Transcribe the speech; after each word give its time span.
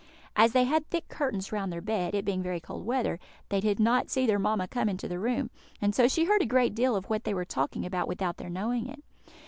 As 0.35 0.53
they 0.53 0.63
had 0.63 0.87
thick 0.89 1.07
curtains 1.09 1.51
round 1.51 1.71
their 1.71 1.79
bed, 1.79 2.15
it 2.15 2.25
being 2.25 2.41
very 2.41 2.59
cold 2.59 2.87
weather, 2.87 3.19
they 3.49 3.61
did 3.61 3.79
not 3.79 4.09
see 4.09 4.25
their 4.25 4.39
mamma 4.39 4.67
come 4.67 4.89
into 4.89 5.07
the 5.07 5.19
room, 5.19 5.51
and 5.79 5.93
so 5.93 6.07
she 6.07 6.25
heard 6.25 6.41
a 6.41 6.45
great 6.47 6.73
deal 6.73 6.95
of 6.95 7.05
what 7.11 7.23
they 7.23 7.35
were 7.35 7.45
talking 7.45 7.85
about 7.85 8.07
without 8.07 8.37
their 8.37 8.49
knowing 8.49 8.87
it. 8.87 9.03